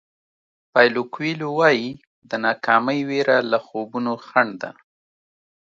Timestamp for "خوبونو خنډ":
3.65-4.51